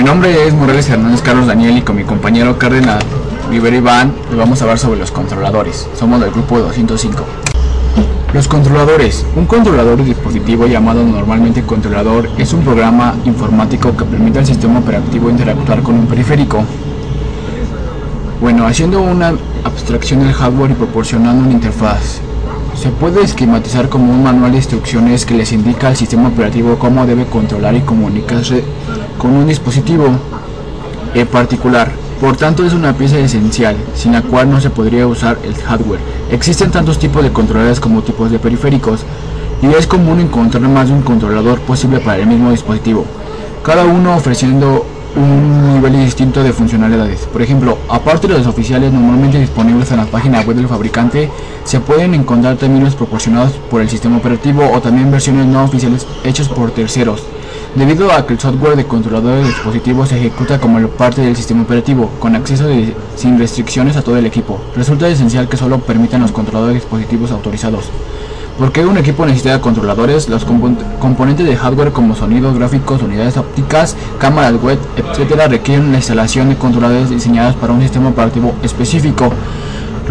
Mi 0.00 0.06
nombre 0.06 0.46
es 0.46 0.54
Morales 0.54 0.88
Hernández 0.88 1.20
Carlos 1.20 1.46
Daniel 1.46 1.76
y 1.76 1.82
con 1.82 1.94
mi 1.94 2.04
compañero 2.04 2.58
Cárdenas 2.58 3.04
Rivera 3.50 3.76
Iván 3.76 4.14
vamos 4.34 4.58
a 4.58 4.64
hablar 4.64 4.78
sobre 4.78 4.98
los 4.98 5.10
controladores. 5.10 5.86
Somos 5.94 6.22
del 6.22 6.30
grupo 6.30 6.58
205. 6.58 7.22
Los 8.32 8.48
controladores. 8.48 9.26
Un 9.36 9.44
controlador 9.44 9.98
de 9.98 10.04
dispositivo 10.04 10.66
llamado 10.66 11.04
normalmente 11.04 11.60
controlador 11.64 12.30
es 12.38 12.54
un 12.54 12.62
programa 12.62 13.14
informático 13.26 13.94
que 13.94 14.06
permite 14.06 14.38
al 14.38 14.46
sistema 14.46 14.78
operativo 14.78 15.28
interactuar 15.28 15.82
con 15.82 15.96
un 15.96 16.06
periférico. 16.06 16.64
Bueno, 18.40 18.66
haciendo 18.66 19.02
una 19.02 19.34
abstracción 19.64 20.20
del 20.20 20.32
hardware 20.32 20.70
y 20.70 20.74
proporcionando 20.76 21.44
una 21.44 21.52
interfaz. 21.52 22.22
Se 22.74 22.88
puede 22.88 23.22
esquematizar 23.22 23.90
como 23.90 24.10
un 24.14 24.22
manual 24.22 24.52
de 24.52 24.56
instrucciones 24.56 25.26
que 25.26 25.34
les 25.34 25.52
indica 25.52 25.88
al 25.88 25.96
sistema 25.98 26.28
operativo 26.28 26.78
cómo 26.78 27.04
debe 27.04 27.26
controlar 27.26 27.74
y 27.74 27.80
comunicarse 27.80 28.64
con 29.20 29.36
un 29.36 29.46
dispositivo 29.46 30.06
en 31.14 31.26
particular. 31.26 31.92
Por 32.20 32.36
tanto 32.36 32.64
es 32.64 32.72
una 32.72 32.94
pieza 32.94 33.18
esencial, 33.18 33.76
sin 33.94 34.12
la 34.12 34.22
cual 34.22 34.50
no 34.50 34.60
se 34.60 34.70
podría 34.70 35.06
usar 35.06 35.38
el 35.44 35.54
hardware. 35.54 36.00
Existen 36.30 36.70
tantos 36.70 36.98
tipos 36.98 37.22
de 37.22 37.32
controladores 37.32 37.80
como 37.80 38.02
tipos 38.02 38.30
de 38.30 38.38
periféricos, 38.38 39.00
y 39.62 39.66
es 39.74 39.86
común 39.86 40.20
encontrar 40.20 40.62
más 40.68 40.88
de 40.88 40.94
un 40.94 41.02
controlador 41.02 41.60
posible 41.60 42.00
para 42.00 42.18
el 42.18 42.26
mismo 42.26 42.50
dispositivo, 42.50 43.04
cada 43.62 43.84
uno 43.84 44.16
ofreciendo 44.16 44.86
un 45.16 45.74
nivel 45.74 46.04
distinto 46.04 46.42
de 46.42 46.52
funcionalidades. 46.52 47.20
Por 47.32 47.42
ejemplo, 47.42 47.76
aparte 47.88 48.26
de 48.26 48.38
los 48.38 48.46
oficiales 48.46 48.92
normalmente 48.92 49.38
disponibles 49.38 49.90
en 49.90 49.98
la 49.98 50.06
página 50.06 50.40
web 50.40 50.56
del 50.56 50.68
fabricante, 50.68 51.28
se 51.64 51.80
pueden 51.80 52.14
encontrar 52.14 52.56
términos 52.56 52.94
proporcionados 52.94 53.52
por 53.70 53.82
el 53.82 53.90
sistema 53.90 54.16
operativo 54.16 54.70
o 54.72 54.80
también 54.80 55.10
versiones 55.10 55.46
no 55.46 55.64
oficiales 55.64 56.06
hechas 56.24 56.48
por 56.48 56.70
terceros. 56.70 57.22
Debido 57.74 58.12
a 58.12 58.26
que 58.26 58.32
el 58.32 58.40
software 58.40 58.74
de 58.74 58.84
controlador 58.84 59.36
de 59.36 59.44
dispositivos 59.44 60.08
se 60.08 60.18
ejecuta 60.18 60.58
como 60.58 60.84
parte 60.88 61.20
del 61.20 61.36
sistema 61.36 61.62
operativo, 61.62 62.10
con 62.18 62.34
acceso 62.34 62.64
sin 63.14 63.38
restricciones 63.38 63.96
a 63.96 64.02
todo 64.02 64.16
el 64.16 64.26
equipo, 64.26 64.60
resulta 64.74 65.06
esencial 65.06 65.48
que 65.48 65.56
solo 65.56 65.78
permitan 65.78 66.20
los 66.20 66.32
controladores 66.32 66.74
de 66.74 66.80
dispositivos 66.80 67.30
autorizados. 67.30 67.84
Porque 68.58 68.84
un 68.84 68.98
equipo 68.98 69.24
necesita 69.24 69.60
controladores, 69.60 70.28
los 70.28 70.44
componentes 70.44 71.46
de 71.46 71.56
hardware 71.56 71.92
como 71.92 72.16
sonidos, 72.16 72.58
gráficos, 72.58 73.02
unidades 73.02 73.36
ópticas, 73.36 73.96
cámaras 74.18 74.60
web, 74.60 74.78
etc. 74.96 75.48
requieren 75.48 75.92
la 75.92 75.98
instalación 75.98 76.48
de 76.48 76.56
controladores 76.56 77.08
diseñados 77.08 77.54
para 77.54 77.72
un 77.72 77.80
sistema 77.82 78.08
operativo 78.08 78.52
específico. 78.64 79.32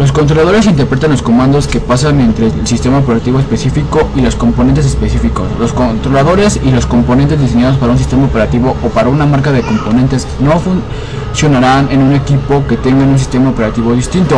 Los 0.00 0.12
controladores 0.12 0.64
interpretan 0.64 1.10
los 1.10 1.20
comandos 1.20 1.66
que 1.66 1.78
pasan 1.78 2.22
entre 2.22 2.46
el 2.46 2.66
sistema 2.66 3.00
operativo 3.00 3.38
específico 3.38 4.08
y 4.16 4.22
los 4.22 4.34
componentes 4.34 4.86
específicos. 4.86 5.46
Los 5.58 5.74
controladores 5.74 6.58
y 6.64 6.70
los 6.70 6.86
componentes 6.86 7.38
diseñados 7.38 7.76
para 7.76 7.92
un 7.92 7.98
sistema 7.98 8.24
operativo 8.24 8.74
o 8.82 8.88
para 8.88 9.10
una 9.10 9.26
marca 9.26 9.52
de 9.52 9.60
componentes 9.60 10.26
no 10.40 10.58
funcionarán 10.58 11.90
en 11.92 12.00
un 12.00 12.14
equipo 12.14 12.66
que 12.66 12.78
tenga 12.78 13.04
un 13.04 13.18
sistema 13.18 13.50
operativo 13.50 13.92
distinto. 13.92 14.36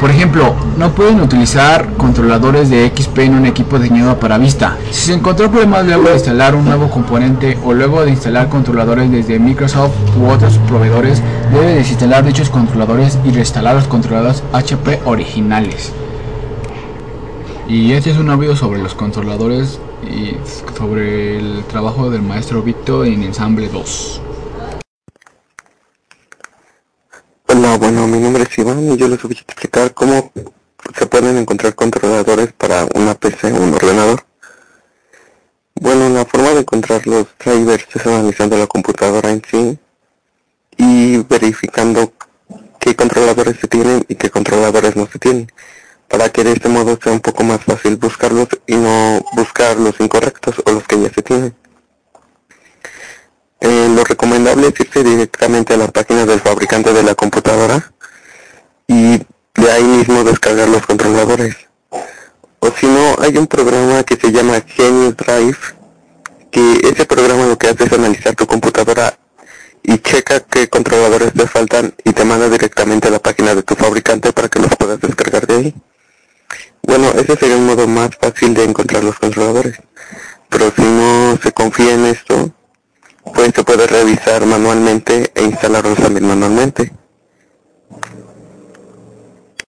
Por 0.00 0.10
ejemplo, 0.10 0.54
no 0.76 0.92
pueden 0.92 1.20
utilizar 1.20 1.94
controladores 1.94 2.70
de 2.70 2.88
XP 2.96 3.18
en 3.18 3.34
un 3.34 3.46
equipo 3.46 3.80
diseñado 3.80 4.20
para 4.20 4.38
vista. 4.38 4.78
Si 4.92 5.06
se 5.06 5.14
encontró 5.14 5.50
problemas 5.50 5.84
luego 5.86 6.08
de 6.08 6.14
instalar 6.14 6.54
un 6.54 6.66
nuevo 6.66 6.88
componente 6.88 7.58
o 7.64 7.72
luego 7.72 8.04
de 8.04 8.12
instalar 8.12 8.48
controladores 8.48 9.10
desde 9.10 9.40
Microsoft 9.40 9.94
u 10.16 10.28
otros 10.28 10.56
proveedores, 10.68 11.20
debe 11.52 11.74
desinstalar 11.74 12.24
dichos 12.24 12.48
controladores 12.48 13.18
y 13.24 13.32
reinstalar 13.32 13.74
los 13.74 13.88
controladores 13.88 14.44
HP 14.52 15.00
originales. 15.04 15.92
Y 17.68 17.92
este 17.92 18.12
es 18.12 18.18
un 18.18 18.30
audio 18.30 18.54
sobre 18.54 18.80
los 18.80 18.94
controladores 18.94 19.80
y 20.08 20.36
sobre 20.76 21.38
el 21.38 21.64
trabajo 21.64 22.08
del 22.08 22.22
maestro 22.22 22.62
Víctor 22.62 23.08
en 23.08 23.24
Ensamble 23.24 23.68
2. 23.68 24.22
Hola, 27.58 27.76
bueno, 27.76 28.06
mi 28.06 28.20
nombre 28.20 28.44
es 28.44 28.56
Iván 28.56 28.88
y 28.88 28.96
yo 28.96 29.08
les 29.08 29.20
voy 29.20 29.32
a 29.36 29.40
explicar 29.40 29.92
cómo 29.92 30.30
se 30.96 31.06
pueden 31.06 31.36
encontrar 31.38 31.74
controladores 31.74 32.52
para 32.52 32.86
una 32.94 33.16
PC 33.16 33.52
o 33.52 33.56
un 33.56 33.74
ordenador. 33.74 34.24
Bueno, 35.74 36.08
la 36.08 36.24
forma 36.24 36.50
de 36.50 36.60
encontrar 36.60 37.04
los 37.08 37.26
drivers 37.44 37.84
es 37.92 38.06
analizando 38.06 38.56
la 38.56 38.68
computadora 38.68 39.32
en 39.32 39.42
sí 39.50 39.76
y 40.76 41.16
verificando 41.16 42.12
qué 42.78 42.94
controladores 42.94 43.56
se 43.58 43.66
tienen 43.66 44.04
y 44.06 44.14
qué 44.14 44.30
controladores 44.30 44.94
no 44.94 45.08
se 45.08 45.18
tienen, 45.18 45.50
para 46.06 46.28
que 46.28 46.44
de 46.44 46.52
este 46.52 46.68
modo 46.68 46.96
sea 47.02 47.10
un 47.10 47.20
poco 47.20 47.42
más 47.42 47.64
fácil 47.64 47.96
buscarlos 47.96 48.46
y 48.68 48.76
no 48.76 49.20
buscar 49.32 49.76
los 49.78 49.98
incorrectos 49.98 50.62
o 50.64 50.70
los 50.70 50.84
que 50.84 51.00
ya 51.00 51.12
se 51.12 51.22
tienen. 51.22 51.57
Recomendable 54.48 54.74
irse 54.80 55.04
directamente 55.04 55.74
a 55.74 55.76
la 55.76 55.88
página 55.88 56.24
del 56.24 56.40
fabricante 56.40 56.94
de 56.94 57.02
la 57.02 57.14
computadora 57.14 57.92
y 58.86 59.18
de 59.18 59.70
ahí 59.70 59.84
mismo 59.84 60.24
descargar 60.24 60.70
los 60.70 60.86
controladores. 60.86 61.54
O 62.60 62.70
si 62.70 62.86
no, 62.86 63.16
hay 63.20 63.36
un 63.36 63.46
programa 63.46 64.02
que 64.04 64.16
se 64.16 64.32
llama 64.32 64.62
Genius 64.66 65.16
Drive, 65.18 65.58
que 66.50 66.80
ese 66.82 67.04
programa 67.04 67.44
lo 67.44 67.58
que 67.58 67.68
hace 67.68 67.84
es 67.84 67.92
analizar 67.92 68.34
tu 68.36 68.46
computadora 68.46 69.18
y 69.82 69.98
checa 69.98 70.40
qué 70.40 70.66
controladores 70.68 71.34
te 71.34 71.46
faltan 71.46 71.92
y 72.02 72.12
te 72.14 72.24
manda 72.24 72.48
directamente 72.48 73.08
a 73.08 73.10
la 73.10 73.18
página 73.18 73.54
de 73.54 73.62
tu 73.62 73.74
fabricante 73.74 74.32
para 74.32 74.48
que 74.48 74.60
los 74.60 74.74
puedas 74.76 74.98
descargar 74.98 75.46
de 75.46 75.56
ahí. 75.56 75.74
Bueno, 76.82 77.10
ese 77.10 77.36
sería 77.36 77.56
un 77.56 77.66
modo 77.66 77.86
más 77.86 78.16
fácil 78.18 78.54
de 78.54 78.64
encontrar 78.64 79.04
los 79.04 79.18
controladores. 79.18 79.78
Pero 80.48 80.72
si 80.74 80.82
no 80.82 81.38
se 81.42 81.52
confía 81.52 81.92
en 81.92 82.06
esto, 82.06 82.54
pues 83.34 83.52
se 83.54 83.64
puede 83.64 83.86
revisar 83.86 84.44
manualmente 84.46 85.30
e 85.34 85.44
instalarlos 85.44 85.98
también 85.98 86.26
manualmente. 86.26 86.92